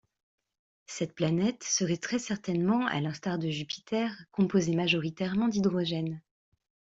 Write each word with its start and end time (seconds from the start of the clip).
Cette 0.87 1.13
planète 1.13 1.63
serait 1.63 1.97
très 1.99 2.17
certainement, 2.17 2.87
à 2.87 2.99
l'instar 3.01 3.37
de 3.37 3.49
Jupiter, 3.51 4.11
composée 4.31 4.73
majoritairement 4.73 5.47
d'hydrogène. 5.47 6.23